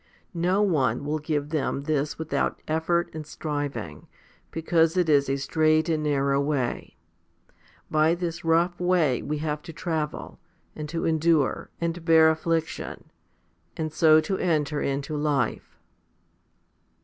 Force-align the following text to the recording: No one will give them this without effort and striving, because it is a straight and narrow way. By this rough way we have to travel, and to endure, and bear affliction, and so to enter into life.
No 0.33 0.63
one 0.63 1.05
will 1.05 1.19
give 1.19 1.49
them 1.49 1.81
this 1.81 2.17
without 2.17 2.63
effort 2.67 3.11
and 3.13 3.23
striving, 3.23 4.07
because 4.49 4.97
it 4.97 5.07
is 5.09 5.29
a 5.29 5.37
straight 5.37 5.89
and 5.89 6.01
narrow 6.01 6.41
way. 6.41 6.97
By 7.91 8.15
this 8.15 8.43
rough 8.43 8.79
way 8.79 9.21
we 9.21 9.37
have 9.45 9.61
to 9.61 9.71
travel, 9.71 10.39
and 10.75 10.89
to 10.89 11.05
endure, 11.05 11.69
and 11.79 12.03
bear 12.03 12.31
affliction, 12.31 13.11
and 13.77 13.93
so 13.93 14.19
to 14.21 14.39
enter 14.39 14.81
into 14.81 15.15
life. 15.15 15.77